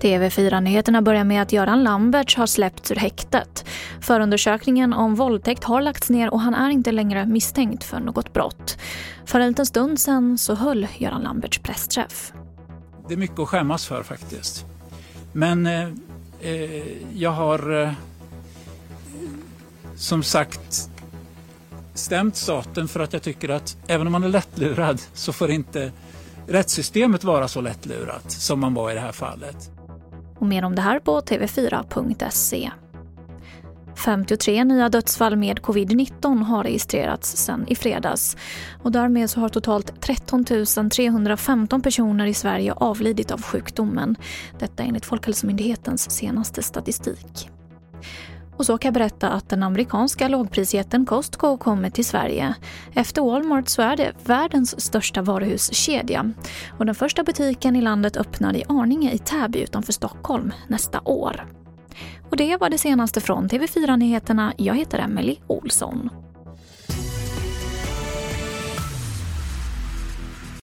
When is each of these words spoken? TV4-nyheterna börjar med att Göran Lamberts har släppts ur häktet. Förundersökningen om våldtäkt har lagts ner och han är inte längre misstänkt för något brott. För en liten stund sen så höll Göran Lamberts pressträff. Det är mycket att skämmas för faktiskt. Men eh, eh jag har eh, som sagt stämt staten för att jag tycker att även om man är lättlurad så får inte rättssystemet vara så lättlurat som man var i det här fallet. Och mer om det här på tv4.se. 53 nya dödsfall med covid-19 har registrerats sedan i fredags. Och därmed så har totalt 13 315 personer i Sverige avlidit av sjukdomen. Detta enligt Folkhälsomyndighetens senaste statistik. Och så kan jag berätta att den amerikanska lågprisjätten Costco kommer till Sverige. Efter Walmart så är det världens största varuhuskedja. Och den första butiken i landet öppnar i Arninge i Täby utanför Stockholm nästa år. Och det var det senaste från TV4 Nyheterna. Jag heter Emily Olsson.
TV4-nyheterna 0.00 1.02
börjar 1.02 1.24
med 1.24 1.42
att 1.42 1.52
Göran 1.52 1.84
Lamberts 1.84 2.36
har 2.36 2.46
släppts 2.46 2.90
ur 2.90 2.96
häktet. 2.96 3.64
Förundersökningen 4.00 4.92
om 4.92 5.14
våldtäkt 5.14 5.64
har 5.64 5.80
lagts 5.80 6.10
ner 6.10 6.32
och 6.32 6.40
han 6.40 6.54
är 6.54 6.70
inte 6.70 6.92
längre 6.92 7.26
misstänkt 7.26 7.84
för 7.84 8.00
något 8.00 8.32
brott. 8.32 8.78
För 9.26 9.40
en 9.40 9.48
liten 9.48 9.66
stund 9.66 10.00
sen 10.00 10.38
så 10.38 10.54
höll 10.54 10.86
Göran 10.98 11.22
Lamberts 11.22 11.58
pressträff. 11.58 12.32
Det 13.08 13.14
är 13.14 13.18
mycket 13.18 13.38
att 13.38 13.48
skämmas 13.48 13.86
för 13.86 14.02
faktiskt. 14.02 14.66
Men 15.32 15.66
eh, 15.66 15.88
eh 16.40 16.82
jag 17.14 17.30
har 17.30 17.82
eh, 17.82 17.92
som 19.96 20.22
sagt 20.22 20.89
stämt 21.94 22.36
staten 22.36 22.88
för 22.88 23.00
att 23.00 23.12
jag 23.12 23.22
tycker 23.22 23.48
att 23.48 23.76
även 23.86 24.06
om 24.06 24.12
man 24.12 24.24
är 24.24 24.28
lättlurad 24.28 25.02
så 25.14 25.32
får 25.32 25.50
inte 25.50 25.92
rättssystemet 26.46 27.24
vara 27.24 27.48
så 27.48 27.60
lättlurat 27.60 28.32
som 28.32 28.60
man 28.60 28.74
var 28.74 28.90
i 28.90 28.94
det 28.94 29.00
här 29.00 29.12
fallet. 29.12 29.70
Och 30.38 30.46
mer 30.46 30.64
om 30.64 30.74
det 30.74 30.82
här 30.82 30.98
på 31.00 31.20
tv4.se. 31.20 32.70
53 34.04 34.64
nya 34.64 34.88
dödsfall 34.88 35.36
med 35.36 35.58
covid-19 35.58 36.42
har 36.44 36.64
registrerats 36.64 37.36
sedan 37.36 37.64
i 37.68 37.74
fredags. 37.74 38.36
Och 38.82 38.92
därmed 38.92 39.30
så 39.30 39.40
har 39.40 39.48
totalt 39.48 40.00
13 40.00 40.44
315 40.90 41.82
personer 41.82 42.26
i 42.26 42.34
Sverige 42.34 42.72
avlidit 42.72 43.30
av 43.30 43.42
sjukdomen. 43.42 44.16
Detta 44.58 44.82
enligt 44.82 45.06
Folkhälsomyndighetens 45.06 46.10
senaste 46.10 46.62
statistik. 46.62 47.50
Och 48.60 48.66
så 48.66 48.78
kan 48.78 48.88
jag 48.88 48.94
berätta 48.94 49.28
att 49.28 49.48
den 49.48 49.62
amerikanska 49.62 50.28
lågprisjätten 50.28 51.06
Costco 51.06 51.56
kommer 51.56 51.90
till 51.90 52.04
Sverige. 52.04 52.54
Efter 52.94 53.22
Walmart 53.22 53.68
så 53.68 53.82
är 53.82 53.96
det 53.96 54.12
världens 54.24 54.80
största 54.80 55.22
varuhuskedja. 55.22 56.32
Och 56.78 56.86
den 56.86 56.94
första 56.94 57.24
butiken 57.24 57.76
i 57.76 57.80
landet 57.82 58.16
öppnar 58.16 58.56
i 58.56 58.64
Arninge 58.68 59.12
i 59.12 59.18
Täby 59.18 59.58
utanför 59.58 59.92
Stockholm 59.92 60.52
nästa 60.68 61.00
år. 61.04 61.46
Och 62.30 62.36
det 62.36 62.56
var 62.56 62.70
det 62.70 62.78
senaste 62.78 63.20
från 63.20 63.48
TV4 63.48 63.96
Nyheterna. 63.96 64.52
Jag 64.56 64.74
heter 64.74 64.98
Emily 64.98 65.36
Olsson. 65.46 66.10